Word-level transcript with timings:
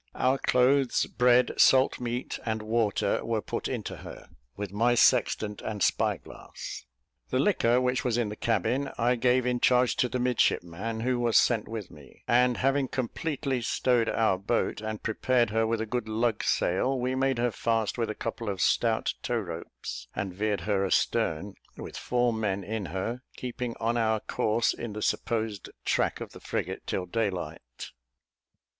Our 0.15 0.39
clothes, 0.39 1.05
bread, 1.05 1.51
salt 1.57 1.99
meat, 1.99 2.39
and 2.43 2.63
water, 2.63 3.23
were 3.23 3.39
put 3.39 3.67
into 3.67 3.97
her, 3.97 4.29
with 4.57 4.71
my 4.71 4.95
sextant 4.95 5.61
and 5.61 5.83
spy 5.83 6.17
glass. 6.17 6.85
The 7.29 7.37
liquor, 7.37 7.79
which 7.79 8.03
was 8.03 8.17
in 8.17 8.29
the 8.29 8.35
cabin, 8.35 8.89
I 8.97 9.13
gave 9.15 9.45
in 9.45 9.59
charge 9.59 9.95
to 9.97 10.09
the 10.09 10.17
midshipman 10.17 11.01
who 11.01 11.19
was 11.19 11.37
sent 11.37 11.67
with 11.67 11.91
me; 11.91 12.23
and, 12.27 12.57
having 12.57 12.87
completely 12.87 13.61
stowed 13.61 14.09
our 14.09 14.39
boat, 14.39 14.81
and 14.81 15.03
prepared 15.03 15.51
her 15.51 15.67
with 15.67 15.79
a 15.79 15.85
good 15.85 16.09
lug 16.09 16.43
sail, 16.43 16.99
we 16.99 17.13
made 17.13 17.37
her 17.37 17.51
fast 17.51 17.99
with 17.99 18.09
a 18.09 18.15
couple 18.15 18.49
of 18.49 18.59
stout 18.59 19.13
tow 19.21 19.37
ropes, 19.37 20.07
and 20.15 20.33
veered 20.33 20.61
her 20.61 20.83
astern, 20.83 21.53
with 21.77 21.95
four 21.95 22.33
men 22.33 22.63
in 22.63 22.87
her, 22.87 23.21
keeping 23.37 23.75
on 23.79 23.97
our 23.97 24.19
course 24.19 24.73
in 24.73 24.93
the 24.93 25.01
supposed 25.03 25.69
track 25.85 26.19
of 26.19 26.31
the 26.31 26.39
frigate 26.39 26.87
till 26.87 27.05
daylight. 27.05 27.91